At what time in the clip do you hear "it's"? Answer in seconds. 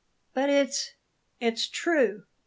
0.49-0.93, 1.39-1.67